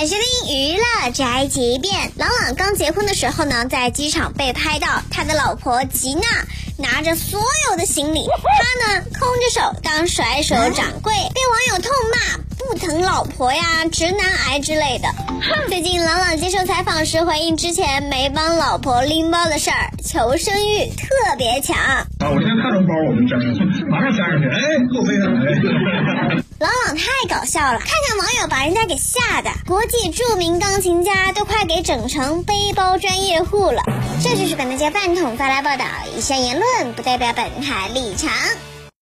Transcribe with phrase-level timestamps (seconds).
[0.00, 1.92] 来收听娱乐宅急便。
[2.16, 6.22] 朗朗刚结婚的时候呢，在机场被拍到他的老婆吉娜
[6.78, 7.38] 拿着所
[7.68, 12.16] 有的行李，他呢空着手当甩手掌柜，被网友痛骂
[12.56, 13.62] 不疼老婆呀、
[13.92, 15.08] 直男癌之类的。
[15.68, 21.76] 最近朗朗接受采访时回应之前没帮老婆拎包的事儿，求生欲特别强。
[21.76, 24.60] 啊，我现在看着包我就粘上去，马上粘上去，哎，
[24.94, 26.09] 够背上哎。
[27.20, 33.82] 太搞笑了，看看网友把人家给吓的，国际著名钢琴家都快给整成背包专业户了。
[34.22, 35.84] 这就是本台饭桶发来报道，
[36.16, 38.30] 以下言论不代表本台立场。